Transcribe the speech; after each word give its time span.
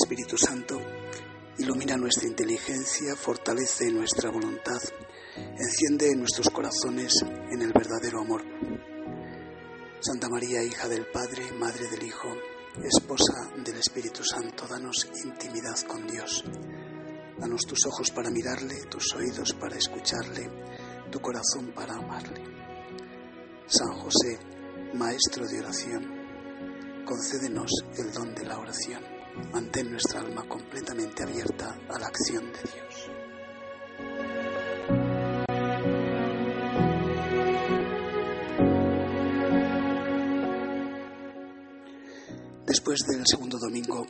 Espíritu 0.00 0.38
Santo, 0.38 0.80
ilumina 1.58 1.96
nuestra 1.96 2.28
inteligencia, 2.28 3.16
fortalece 3.16 3.90
nuestra 3.90 4.30
voluntad, 4.30 4.80
enciende 5.58 6.14
nuestros 6.14 6.50
corazones 6.50 7.14
en 7.50 7.62
el 7.62 7.72
verdadero 7.72 8.20
amor. 8.20 8.44
Santa 9.98 10.28
María, 10.28 10.62
hija 10.62 10.86
del 10.86 11.06
Padre, 11.06 11.50
Madre 11.58 11.88
del 11.88 12.04
Hijo, 12.04 12.28
esposa 12.84 13.50
del 13.56 13.78
Espíritu 13.78 14.22
Santo, 14.22 14.68
danos 14.68 15.08
intimidad 15.24 15.76
con 15.88 16.06
Dios. 16.06 16.44
Danos 17.36 17.62
tus 17.62 17.84
ojos 17.86 18.12
para 18.12 18.30
mirarle, 18.30 18.76
tus 18.88 19.12
oídos 19.14 19.52
para 19.54 19.76
escucharle, 19.76 20.48
tu 21.10 21.18
corazón 21.20 21.72
para 21.74 21.94
amarle. 21.94 22.44
San 23.66 23.92
José, 23.94 24.38
Maestro 24.94 25.44
de 25.48 25.58
oración, 25.58 27.04
concédenos 27.04 27.70
el 27.98 28.12
don 28.12 28.32
de 28.34 28.44
la 28.44 28.58
oración. 28.58 29.17
Mantén 29.52 29.90
nuestra 29.90 30.20
alma 30.20 30.46
completamente 30.48 31.22
abierta 31.22 31.78
a 31.88 31.98
la 31.98 32.06
acción 32.06 32.52
de 32.52 32.60
Dios. 32.60 33.10
Después 42.66 43.00
del 43.10 43.26
segundo 43.26 43.58
domingo 43.58 44.06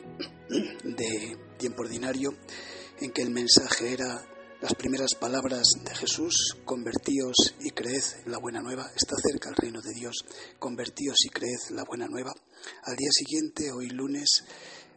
de 0.83 1.37
tiempo 1.57 1.81
ordinario, 1.81 2.33
en 2.99 3.11
que 3.11 3.21
el 3.21 3.29
mensaje 3.29 3.93
era 3.93 4.21
las 4.61 4.75
primeras 4.75 5.15
palabras 5.15 5.67
de 5.85 5.95
Jesús, 5.95 6.57
convertíos 6.65 7.55
y 7.61 7.69
creed 7.69 8.03
la 8.25 8.39
buena 8.39 8.61
nueva, 8.61 8.91
está 8.93 9.15
cerca 9.15 9.49
el 9.49 9.55
reino 9.55 9.79
de 9.81 9.93
Dios, 9.93 10.25
convertíos 10.59 11.15
y 11.23 11.29
creed 11.29 11.59
la 11.69 11.85
buena 11.85 12.07
nueva. 12.07 12.33
Al 12.83 12.97
día 12.97 13.09
siguiente, 13.11 13.71
hoy 13.71 13.89
lunes, 13.89 14.43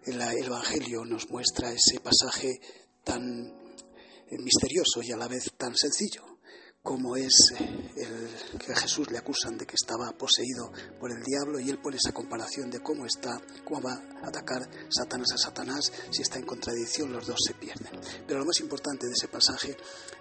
el 0.04 0.20
Evangelio 0.20 1.04
nos 1.04 1.28
muestra 1.30 1.72
ese 1.72 2.00
pasaje 2.00 2.60
tan 3.04 3.22
eh, 3.24 4.38
misterioso 4.38 5.02
y 5.02 5.12
a 5.12 5.16
la 5.16 5.28
vez 5.28 5.52
tan 5.56 5.74
sencillo 5.76 6.32
como 6.82 7.14
es 7.14 7.32
eh, 7.60 8.28
el 8.52 8.58
que 8.58 8.72
a 8.72 8.76
Jesús 8.76 9.08
le 9.10 9.18
acusan 9.18 9.56
de 9.56 9.66
que 9.66 9.76
estaba 9.80 10.10
poseído 10.18 10.72
por 10.98 11.12
el 11.12 11.22
diablo 11.22 11.60
y 11.60 11.70
él 11.70 11.78
pone 11.80 11.96
esa 11.96 12.12
comparación 12.12 12.70
de 12.70 12.80
cómo 12.80 13.06
está, 13.06 13.30
cómo 13.64 13.82
va 13.82 13.94
a 14.22 14.28
atacar 14.28 14.68
Satanás 14.90 15.28
a 15.32 15.38
Satanás, 15.38 15.92
si 16.10 16.22
está 16.22 16.38
en 16.38 16.46
contradicción 16.46 17.12
los 17.12 17.26
dos 17.26 17.38
se 17.46 17.54
pierden. 17.54 18.00
Pero 18.26 18.40
lo 18.40 18.46
más 18.46 18.58
importante 18.60 19.06
de 19.06 19.12
ese 19.12 19.28
pasaje 19.28 19.76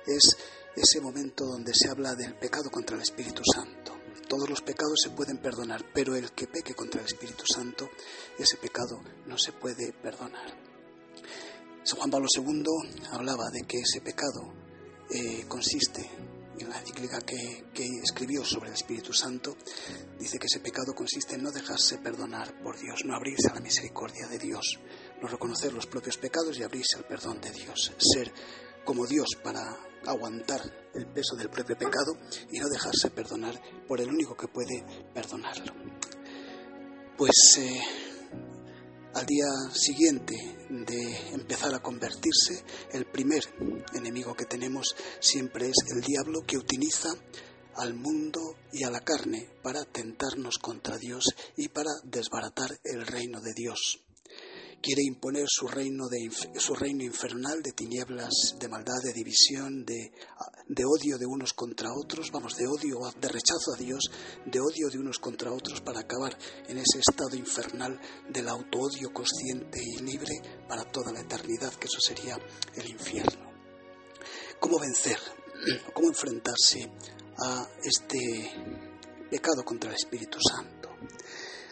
es 0.05 0.37
ese 0.75 1.01
momento 1.01 1.45
donde 1.45 1.73
se 1.73 1.89
habla 1.89 2.13
del 2.13 2.35
pecado 2.35 2.69
contra 2.69 2.95
el 2.95 3.01
Espíritu 3.01 3.41
Santo. 3.55 3.80
Todos 4.31 4.49
los 4.49 4.61
pecados 4.61 4.97
se 5.03 5.09
pueden 5.09 5.39
perdonar, 5.39 5.83
pero 5.93 6.15
el 6.15 6.31
que 6.31 6.47
peque 6.47 6.73
contra 6.73 7.01
el 7.01 7.07
Espíritu 7.07 7.43
Santo, 7.45 7.89
ese 8.39 8.55
pecado 8.55 9.01
no 9.25 9.37
se 9.37 9.51
puede 9.51 9.91
perdonar. 9.91 10.57
San 11.83 11.99
Juan 11.99 12.11
Pablo 12.11 12.27
II 12.33 12.63
hablaba 13.11 13.49
de 13.51 13.63
que 13.67 13.79
ese 13.79 13.99
pecado 13.99 14.53
eh, 15.09 15.43
consiste 15.49 16.09
en 16.57 16.69
la 16.69 16.79
encíclica 16.79 17.19
que, 17.19 17.65
que, 17.73 17.85
escribió 18.01 18.45
sobre 18.45 18.69
el 18.69 18.75
Espíritu 18.75 19.11
Santo, 19.11 19.57
dice 20.17 20.39
que 20.39 20.47
ese 20.47 20.61
pecado 20.61 20.93
consiste 20.95 21.35
en 21.35 21.43
no 21.43 21.51
dejarse 21.51 21.97
perdonar 21.97 22.57
por 22.63 22.79
Dios, 22.79 23.01
no 23.03 23.17
abrirse 23.17 23.49
a 23.49 23.55
la 23.55 23.59
misericordia 23.59 24.29
de 24.29 24.39
Dios, 24.39 24.79
no 25.21 25.27
reconocer 25.27 25.73
los 25.73 25.87
propios 25.87 26.15
pecados 26.15 26.57
y 26.57 26.63
abrirse 26.63 26.95
al 26.95 27.03
perdón 27.03 27.41
de 27.41 27.51
Dios, 27.51 27.91
ser 27.97 28.31
como 28.85 29.05
Dios 29.05 29.27
para 29.43 29.61
aguantar 30.05 30.61
el 30.93 31.07
peso 31.07 31.35
del 31.35 31.49
propio 31.49 31.77
pecado 31.77 32.17
y 32.51 32.59
no 32.59 32.67
dejarse 32.69 33.09
perdonar 33.11 33.59
por 33.87 34.01
el 34.01 34.09
único 34.09 34.35
que 34.35 34.47
puede 34.47 34.83
perdonarlo. 35.13 35.73
Pues 37.17 37.35
eh, 37.59 37.79
al 39.13 39.25
día 39.25 39.45
siguiente 39.73 40.35
de 40.69 41.33
empezar 41.33 41.73
a 41.75 41.81
convertirse, 41.81 42.63
el 42.91 43.05
primer 43.05 43.43
enemigo 43.93 44.33
que 44.33 44.45
tenemos 44.45 44.95
siempre 45.19 45.67
es 45.67 45.75
el 45.93 46.01
diablo 46.01 46.41
que 46.47 46.57
utiliza 46.57 47.09
al 47.75 47.93
mundo 47.93 48.39
y 48.73 48.83
a 48.83 48.91
la 48.91 49.01
carne 49.01 49.49
para 49.61 49.85
tentarnos 49.85 50.57
contra 50.57 50.97
Dios 50.97 51.25
y 51.55 51.69
para 51.69 51.91
desbaratar 52.03 52.79
el 52.83 53.05
reino 53.05 53.39
de 53.41 53.53
Dios 53.53 54.01
quiere 54.81 55.03
imponer 55.03 55.45
su 55.47 55.67
reino, 55.67 56.07
de, 56.09 56.29
su 56.59 56.73
reino 56.73 57.03
infernal 57.03 57.61
de 57.61 57.71
tinieblas, 57.71 58.55
de 58.59 58.67
maldad, 58.67 59.01
de 59.03 59.13
división, 59.13 59.85
de, 59.85 60.11
de 60.67 60.83
odio 60.85 61.17
de 61.17 61.25
unos 61.25 61.53
contra 61.53 61.89
otros, 61.93 62.31
vamos, 62.31 62.55
de 62.57 62.67
odio, 62.67 62.97
de 63.19 63.27
rechazo 63.27 63.73
a 63.75 63.77
Dios, 63.77 64.11
de 64.45 64.59
odio 64.59 64.89
de 64.89 64.97
unos 64.97 65.19
contra 65.19 65.51
otros 65.51 65.81
para 65.81 66.01
acabar 66.01 66.37
en 66.67 66.77
ese 66.77 66.99
estado 66.99 67.35
infernal 67.35 67.99
del 68.29 68.49
autoodio 68.49 69.13
consciente 69.13 69.79
y 69.81 69.99
libre 69.99 70.65
para 70.67 70.83
toda 70.85 71.11
la 71.11 71.21
eternidad, 71.21 71.73
que 71.75 71.85
eso 71.85 71.99
sería 71.99 72.37
el 72.75 72.89
infierno. 72.89 73.51
¿Cómo 74.59 74.79
vencer? 74.79 75.17
¿Cómo 75.93 76.07
enfrentarse 76.07 76.91
a 77.43 77.67
este 77.83 78.51
pecado 79.29 79.63
contra 79.63 79.89
el 79.89 79.95
Espíritu 79.95 80.37
Santo? 80.39 80.80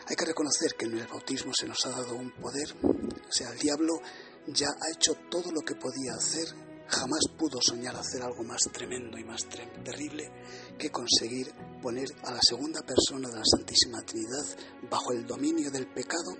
Hay 0.09 0.15
que 0.15 0.25
reconocer 0.25 0.73
que 0.75 0.85
en 0.85 0.97
el 0.97 1.07
bautismo 1.07 1.51
se 1.53 1.67
nos 1.67 1.85
ha 1.85 1.91
dado 1.91 2.15
un 2.15 2.31
poder, 2.31 2.67
o 2.83 3.31
sea, 3.31 3.51
el 3.51 3.59
diablo 3.59 4.01
ya 4.47 4.65
ha 4.65 4.91
hecho 4.91 5.13
todo 5.29 5.51
lo 5.51 5.61
que 5.61 5.75
podía 5.75 6.13
hacer, 6.17 6.47
jamás 6.87 7.19
pudo 7.37 7.59
soñar 7.61 7.95
hacer 7.95 8.23
algo 8.23 8.43
más 8.43 8.59
tremendo 8.73 9.19
y 9.19 9.23
más 9.23 9.47
terrible 9.83 10.31
que 10.79 10.89
conseguir 10.89 11.53
poner 11.79 12.07
a 12.23 12.31
la 12.31 12.39
segunda 12.41 12.81
persona 12.81 13.29
de 13.29 13.35
la 13.35 13.45
Santísima 13.45 14.01
Trinidad 14.01 14.45
bajo 14.89 15.11
el 15.11 15.27
dominio 15.27 15.69
del 15.69 15.85
pecado, 15.93 16.35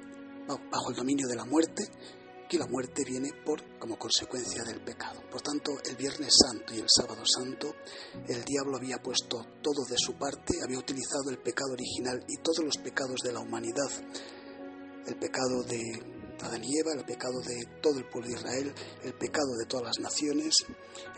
bajo 0.48 0.90
el 0.90 0.96
dominio 0.96 1.28
de 1.28 1.36
la 1.36 1.46
muerte 1.46 1.84
que 2.50 2.58
la 2.58 2.66
muerte 2.66 3.04
viene 3.06 3.30
por 3.46 3.78
como 3.78 3.98
consecuencia 3.98 4.64
del 4.64 4.82
pecado. 4.82 5.22
Por 5.30 5.40
tanto, 5.40 5.78
el 5.86 5.96
Viernes 5.96 6.34
Santo 6.34 6.74
y 6.74 6.80
el 6.80 6.88
Sábado 6.90 7.22
Santo, 7.24 7.76
el 8.28 8.44
diablo 8.44 8.78
había 8.78 8.98
puesto 8.98 9.46
todo 9.62 9.86
de 9.88 9.98
su 9.98 10.18
parte, 10.18 10.56
había 10.64 10.80
utilizado 10.80 11.30
el 11.30 11.38
pecado 11.38 11.74
original 11.74 12.26
y 12.28 12.38
todos 12.38 12.66
los 12.66 12.78
pecados 12.78 13.22
de 13.24 13.34
la 13.34 13.40
humanidad, 13.40 13.92
el 15.06 15.16
pecado 15.18 15.62
de 15.62 15.80
Adán 16.42 16.64
y 16.64 16.80
Eva, 16.80 16.94
el 16.98 17.06
pecado 17.06 17.40
de 17.42 17.80
todo 17.82 18.00
el 18.00 18.10
pueblo 18.10 18.30
de 18.30 18.36
Israel, 18.36 18.74
el 19.04 19.14
pecado 19.14 19.56
de 19.60 19.66
todas 19.68 19.86
las 19.86 20.00
naciones, 20.00 20.56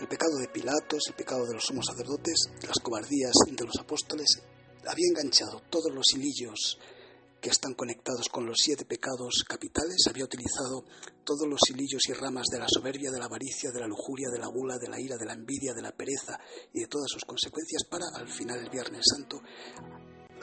el 0.01 0.07
pecado 0.09 0.35
de 0.37 0.49
Pilatos, 0.49 1.03
el 1.07 1.15
pecado 1.15 1.45
de 1.47 1.53
los 1.53 1.63
sumos 1.63 1.85
sacerdotes, 1.85 2.49
las 2.67 2.79
cobardías 2.83 3.31
de 3.49 3.65
los 3.65 3.79
apóstoles, 3.79 4.41
había 4.85 5.07
enganchado 5.07 5.61
todos 5.69 5.93
los 5.93 6.05
hilillos 6.13 6.77
que 7.41 7.49
están 7.49 7.73
conectados 7.73 8.29
con 8.29 8.45
los 8.45 8.59
siete 8.61 8.85
pecados 8.85 9.43
capitales, 9.47 10.05
había 10.07 10.25
utilizado 10.25 10.85
todos 11.25 11.47
los 11.47 11.59
hilillos 11.69 12.07
y 12.07 12.13
ramas 12.13 12.45
de 12.51 12.59
la 12.59 12.67
soberbia, 12.69 13.09
de 13.09 13.17
la 13.17 13.25
avaricia, 13.25 13.71
de 13.71 13.79
la 13.79 13.87
lujuria, 13.87 14.29
de 14.31 14.39
la 14.39 14.47
gula, 14.47 14.77
de 14.77 14.87
la 14.87 14.99
ira, 14.99 15.17
de 15.17 15.25
la 15.25 15.33
envidia, 15.33 15.73
de 15.73 15.81
la 15.81 15.91
pereza 15.91 16.39
y 16.71 16.81
de 16.81 16.87
todas 16.87 17.09
sus 17.09 17.25
consecuencias 17.25 17.83
para, 17.89 18.05
al 18.13 18.29
final 18.29 18.59
el 18.59 18.69
Viernes 18.69 19.03
Santo, 19.03 19.41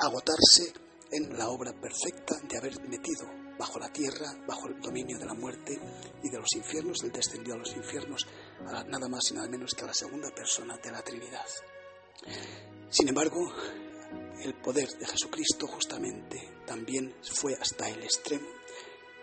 agotarse 0.01 0.73
en 1.13 1.39
la 1.39 1.49
obra 1.49 1.73
perfecta 1.73 2.37
de 2.43 2.59
haber 2.59 2.81
metido 2.89 3.27
bajo 3.57 3.79
la 3.79 3.93
tierra, 3.93 4.35
bajo 4.47 4.67
el 4.69 4.81
dominio 4.81 5.19
de 5.19 5.27
la 5.27 5.35
muerte 5.35 5.79
y 6.23 6.29
de 6.29 6.39
los 6.39 6.53
infiernos. 6.57 7.03
Él 7.05 7.13
descendió 7.13 7.55
a 7.55 7.59
los 7.59 7.75
infiernos 7.77 8.27
a 8.67 8.83
nada 8.85 9.09
más 9.09 9.31
y 9.31 9.35
nada 9.35 9.49
menos 9.49 9.73
que 9.73 9.85
a 9.85 9.87
la 9.87 9.95
segunda 9.95 10.31
persona 10.35 10.77
de 10.77 10.91
la 10.91 11.03
Trinidad. 11.03 11.47
Sin 12.91 13.09
embargo, 13.09 13.53
el 14.43 14.55
poder 14.61 14.89
de 14.99 15.07
Jesucristo 15.07 15.67
justamente 15.67 16.48
también 16.69 17.15
fue 17.23 17.55
hasta 17.55 17.89
el 17.89 18.03
extremo 18.03 18.47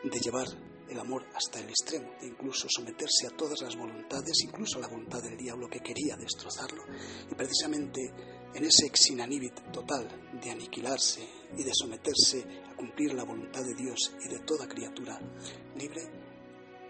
de 0.03 0.19
llevar 0.19 0.47
el 0.89 0.99
amor 0.99 1.25
hasta 1.35 1.59
el 1.59 1.69
extremo, 1.69 2.11
de 2.19 2.27
incluso 2.27 2.67
someterse 2.69 3.27
a 3.27 3.37
todas 3.37 3.61
las 3.61 3.75
voluntades, 3.75 4.43
incluso 4.43 4.77
a 4.77 4.81
la 4.81 4.87
voluntad 4.87 5.21
del 5.21 5.37
diablo 5.37 5.69
que 5.69 5.79
quería 5.79 6.15
destrozarlo. 6.15 6.83
Y 7.29 7.35
precisamente 7.35 8.01
en 8.53 8.65
ese 8.65 8.87
exinanibit 8.87 9.71
total 9.71 10.07
de 10.41 10.51
aniquilarse 10.51 11.27
y 11.55 11.63
de 11.63 11.71
someterse 11.73 12.43
a 12.67 12.75
cumplir 12.75 13.13
la 13.13 13.23
voluntad 13.23 13.63
de 13.63 13.75
Dios 13.75 14.13
y 14.23 14.27
de 14.27 14.39
toda 14.39 14.67
criatura 14.67 15.19
libre, 15.75 16.01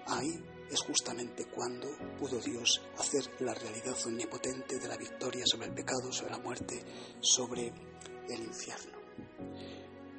ahí 0.08 0.42
es 0.72 0.82
justamente 0.82 1.46
cuando 1.46 1.88
pudo 2.18 2.40
Dios 2.40 2.82
hacer 2.98 3.30
la 3.40 3.54
realidad 3.54 3.96
omnipotente 4.06 4.80
de 4.80 4.88
la 4.88 4.98
victoria 4.98 5.44
sobre 5.46 5.68
el 5.68 5.74
pecado, 5.74 6.12
sobre 6.12 6.32
la 6.32 6.40
muerte, 6.40 6.82
sobre 7.20 7.74
el 8.30 8.40
infierno. 8.40 8.96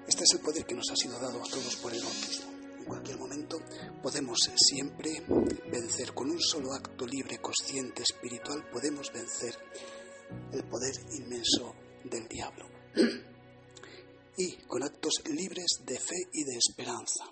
Este 0.06 0.22
es 0.22 0.32
el 0.34 0.40
poder 0.40 0.64
que 0.64 0.74
nos 0.74 0.90
ha 0.90 0.96
sido 0.96 1.18
dado 1.18 1.42
a 1.42 1.48
todos 1.48 1.76
por 1.76 1.92
el 1.92 2.02
bautismo. 2.02 2.52
En 2.78 2.84
cualquier 2.84 3.18
momento 3.18 3.58
podemos 4.02 4.38
siempre 4.54 5.22
vencer 5.70 6.14
con 6.14 6.30
un 6.30 6.40
solo 6.40 6.72
acto 6.72 7.06
libre, 7.06 7.38
consciente, 7.38 8.02
espiritual, 8.02 8.68
podemos 8.70 9.12
vencer 9.12 9.58
el 10.52 10.64
poder 10.64 10.94
inmenso 11.12 11.74
del 12.04 12.28
diablo. 12.28 12.68
Y 14.38 14.54
con 14.66 14.82
actos 14.82 15.22
libres 15.30 15.78
de 15.86 15.98
fe 15.98 16.28
y 16.30 16.44
de 16.44 16.58
esperanza. 16.58 17.24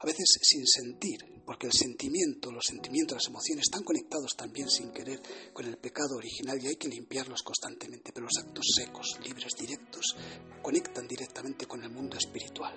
A 0.00 0.04
veces 0.04 0.26
sin 0.42 0.66
sentir, 0.66 1.20
porque 1.48 1.66
el 1.66 1.72
sentimiento, 1.72 2.52
los 2.52 2.66
sentimientos, 2.66 3.16
las 3.16 3.28
emociones 3.28 3.64
están 3.64 3.82
conectados 3.82 4.36
también 4.36 4.68
sin 4.68 4.92
querer 4.92 5.18
con 5.54 5.64
el 5.64 5.78
pecado 5.78 6.18
original 6.18 6.62
y 6.62 6.66
hay 6.66 6.76
que 6.76 6.88
limpiarlos 6.88 7.42
constantemente, 7.42 8.12
pero 8.12 8.26
los 8.26 8.44
actos 8.44 8.66
secos, 8.76 9.18
libres, 9.24 9.54
directos, 9.58 10.14
conectan 10.60 11.08
directamente 11.08 11.64
con 11.64 11.82
el 11.82 11.88
mundo 11.88 12.18
espiritual. 12.18 12.74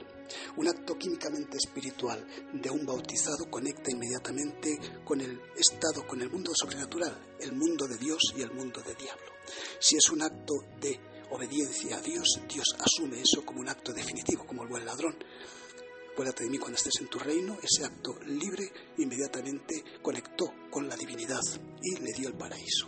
Un 0.56 0.70
acto 0.70 0.98
químicamente 0.98 1.58
espiritual 1.58 2.26
de 2.54 2.70
un 2.70 2.86
bautizado 2.86 3.52
conecta 3.52 3.92
inmediatamente 3.92 4.80
con 5.04 5.20
el 5.20 5.38
estado, 5.58 6.08
con 6.08 6.22
el 6.22 6.30
mundo 6.30 6.54
sobrenatural, 6.56 7.36
el 7.42 7.52
mundo 7.52 7.86
de 7.90 7.98
Dios 7.98 8.22
y 8.38 8.42
el 8.42 8.54
mundo 8.54 8.82
de 8.82 8.96
diablo. 8.96 9.34
Si 9.82 9.98
es 9.98 10.10
un 10.12 10.22
acto 10.22 10.54
de 10.80 10.98
obediencia 11.32 11.98
a 11.98 12.02
Dios, 12.02 12.40
Dios 12.48 12.68
asume 12.80 13.20
eso 13.20 13.46
como 13.46 13.60
un 13.60 13.68
acto 13.68 13.92
definitivo, 13.92 14.48
como 14.48 14.64
el 14.64 14.70
buen 14.70 14.86
ladrón 14.86 15.18
acuérdate 16.12 16.44
de 16.44 16.50
mí 16.50 16.58
cuando 16.58 16.78
estés 16.78 17.02
en 17.02 17.08
tu 17.08 17.20
reino, 17.20 17.58
ese 17.62 17.86
acto 17.86 18.20
libre 18.26 18.72
inmediatamente 18.98 19.84
conectó 20.02 20.54
con 20.70 20.88
la 20.88 20.96
divinidad 20.96 21.42
y 21.82 22.00
le 22.00 22.12
dio 22.14 22.28
el 22.28 22.36
paraíso. 22.36 22.88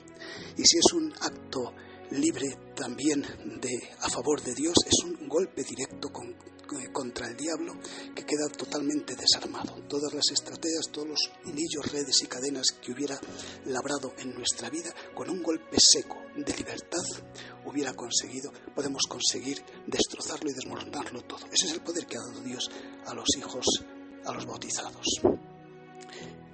Y 0.57 0.63
si 0.63 0.77
es 0.77 0.93
un 0.93 1.13
acto 1.21 1.73
libre 2.11 2.73
también 2.75 3.21
de 3.21 3.89
a 3.99 4.09
favor 4.09 4.41
de 4.41 4.53
Dios, 4.53 4.75
es 4.85 5.03
un 5.05 5.27
golpe 5.27 5.63
directo 5.63 6.09
eh, 6.09 6.91
contra 6.91 7.27
el 7.27 7.37
diablo 7.37 7.73
que 8.13 8.25
queda 8.25 8.47
totalmente 8.55 9.15
desarmado. 9.15 9.81
Todas 9.87 10.13
las 10.13 10.29
estrategias, 10.31 10.89
todos 10.91 11.07
los 11.07 11.31
hilillos, 11.45 11.91
redes 11.91 12.21
y 12.23 12.27
cadenas 12.27 12.67
que 12.81 12.91
hubiera 12.91 13.19
labrado 13.65 14.13
en 14.17 14.33
nuestra 14.33 14.69
vida, 14.69 14.93
con 15.15 15.29
un 15.29 15.41
golpe 15.41 15.77
seco 15.79 16.22
de 16.35 16.53
libertad, 16.55 17.03
hubiera 17.65 17.93
conseguido, 17.93 18.51
podemos 18.73 19.03
conseguir 19.07 19.63
destrozarlo 19.87 20.49
y 20.49 20.53
desmoronarlo 20.53 21.21
todo. 21.23 21.45
Ese 21.51 21.67
es 21.67 21.73
el 21.73 21.81
poder 21.81 22.05
que 22.05 22.17
ha 22.17 22.21
dado 22.21 22.41
Dios 22.41 22.69
a 23.05 23.13
los 23.13 23.27
hijos, 23.37 23.65
a 24.25 24.33
los 24.33 24.45
bautizados. 24.45 25.05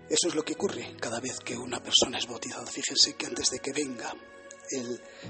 Eso 0.09 0.27
es 0.27 0.35
lo 0.35 0.43
que 0.43 0.53
ocurre 0.53 0.95
cada 0.99 1.19
vez 1.19 1.39
que 1.39 1.55
una 1.55 1.81
persona 1.81 2.17
es 2.17 2.27
bautizada. 2.27 2.65
Fíjense 2.65 3.13
que 3.13 3.27
antes 3.27 3.51
de 3.51 3.59
que 3.59 3.71
venga 3.71 4.13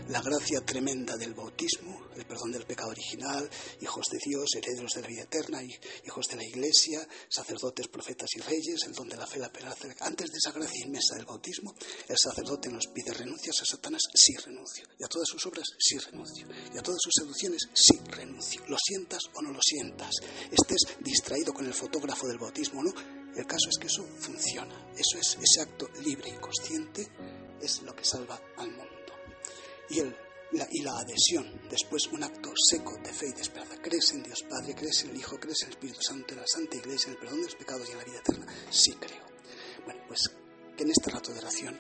la 0.10 0.22
gracia 0.22 0.62
tremenda 0.62 1.16
del 1.16 1.34
bautismo, 1.34 2.08
el 2.16 2.26
perdón 2.26 2.52
del 2.52 2.66
pecado 2.66 2.90
original, 2.90 3.50
hijos 3.82 4.06
de 4.12 4.18
Dios, 4.18 4.50
herederos 4.56 4.94
de 4.94 5.02
la 5.02 5.08
vida 5.08 5.24
eterna, 5.24 5.62
hijos 5.64 6.28
de 6.28 6.36
la 6.36 6.44
iglesia, 6.44 7.08
sacerdotes, 7.30 7.88
profetas 7.88 8.30
y 8.36 8.42
reyes, 8.42 8.84
el 8.86 8.94
don 8.94 9.08
de 9.08 9.16
la 9.16 9.26
fe, 9.26 9.40
la 9.40 9.48
esperanza. 9.48 9.88
Antes 10.02 10.32
de 10.32 10.38
esa 10.38 10.52
gracia 10.52 10.86
inmensa 10.86 11.16
del 11.16 11.26
bautismo, 11.26 11.74
el 12.08 12.18
sacerdote 12.18 12.70
nos 12.70 12.88
pide 12.88 13.14
renuncias 13.14 13.62
a 13.62 13.66
Satanás, 13.66 14.02
sí 14.14 14.36
renuncio. 14.36 14.86
Y 15.00 15.04
a 15.04 15.08
todas 15.08 15.28
sus 15.28 15.46
obras, 15.46 15.68
sí 15.78 15.98
renuncio. 15.98 16.48
Y 16.74 16.78
a 16.78 16.82
todas 16.82 17.00
sus 17.02 17.14
seducciones, 17.16 17.70
sí 17.74 17.98
renuncio. 18.08 18.62
Lo 18.68 18.78
sientas 18.78 19.24
o 19.36 19.42
no 19.42 19.52
lo 19.52 19.62
sientas. 19.62 20.16
Estés 20.52 20.98
distraído 21.00 21.54
con 21.54 21.66
el 21.66 21.74
fotógrafo 21.74 22.28
del 22.28 22.40
bautismo 22.40 22.82
o 22.82 22.84
no. 22.84 22.94
El 23.36 23.46
caso 23.46 23.70
es 23.70 23.78
que 23.80 23.88
eso 23.88 24.06
funciona. 24.20 24.92
Eso 24.94 25.18
es, 25.18 25.38
ese 25.42 25.62
acto 25.62 25.88
libre 26.04 26.30
y 26.30 26.40
consciente 26.40 27.08
es 27.62 27.82
lo 27.84 27.96
que 27.96 28.04
salva 28.04 28.40
al 28.58 28.72
mundo 28.72 28.99
y, 29.90 30.02
la, 30.58 30.68
y 30.72 30.82
la 30.82 30.92
adhesión, 31.00 31.62
después 31.70 32.08
un 32.08 32.24
acto 32.24 32.52
seco 32.70 32.98
de 33.04 33.14
fe 33.14 33.28
y 33.28 33.34
de. 33.34 33.50
¿Crees 33.82 34.12
en 34.12 34.24
Dios 34.24 34.44
Padre? 34.44 34.76
¿Crees 34.76 35.04
en 35.04 35.12
el 35.12 35.18
Hijo? 35.18 35.40
¿Crees 35.40 35.62
en 35.64 35.70
el 35.70 35.74
Espíritu 35.74 36.02
Santo, 36.02 36.34
en 36.34 36.40
la 36.42 36.48
Santa 36.48 36.78
Iglesia, 36.78 37.08
en 37.08 37.14
el 37.14 37.20
perdón 37.20 37.38
de 37.40 37.46
los 37.46 37.56
pecados 37.56 37.88
y 37.88 37.92
en 37.92 37.98
la 37.98 38.04
vida 38.04 38.20
eterna? 38.20 38.46
Sí 38.70 38.92
creo. 38.94 39.26
Bueno, 39.86 40.02
pues 40.08 40.30
que 40.76 40.84
en 40.84 40.92
este 40.92 41.12
rato 41.12 41.34
de 41.34 41.40
oración 41.40 41.80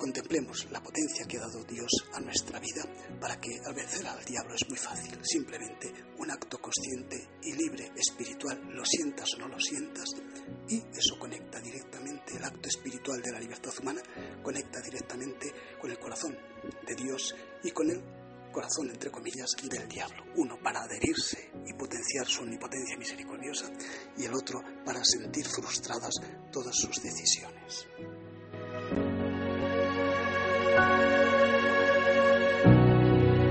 contemplemos 0.00 0.66
la 0.70 0.82
potencia 0.82 1.26
que 1.28 1.36
ha 1.36 1.40
dado 1.40 1.62
Dios 1.64 1.90
a 2.14 2.20
nuestra 2.20 2.58
vida 2.58 2.82
para 3.20 3.38
que 3.38 3.50
al 3.66 3.74
vencer 3.74 4.06
al 4.06 4.24
diablo 4.24 4.54
es 4.54 4.66
muy 4.68 4.78
fácil, 4.78 5.18
simplemente 5.22 5.92
un 6.18 6.30
acto 6.30 6.58
consciente 6.58 7.28
y 7.42 7.52
libre, 7.52 7.92
espiritual, 7.94 8.58
lo 8.72 8.82
sientas 8.84 9.28
o 9.34 9.38
no 9.40 9.48
lo 9.48 9.60
sientas, 9.60 10.08
y 10.68 10.76
eso 10.96 11.18
conecta 11.18 11.60
directamente, 11.60 12.36
el 12.36 12.44
acto 12.44 12.68
espiritual 12.68 13.20
de 13.20 13.32
la 13.32 13.40
libertad 13.40 13.72
humana 13.80 14.02
conecta 14.42 14.80
directamente 14.80 15.52
con 15.80 15.90
el 15.90 15.98
corazón 15.98 16.36
de 16.86 16.94
Dios 16.94 17.34
y 17.62 17.70
con 17.72 17.90
el 17.90 18.02
corazón, 18.52 18.90
entre 18.90 19.10
comillas, 19.10 19.50
del 19.68 19.88
diablo. 19.88 20.24
Uno 20.36 20.58
para 20.62 20.82
adherirse 20.82 21.50
y 21.66 21.72
potenciar 21.74 22.26
su 22.26 22.42
omnipotencia 22.42 22.96
misericordiosa 22.96 23.70
y 24.16 24.24
el 24.24 24.34
otro 24.34 24.60
para 24.84 25.00
sentir 25.04 25.46
frustradas 25.46 26.14
todas 26.50 26.74
sus 26.76 27.02
decisiones. 27.02 27.86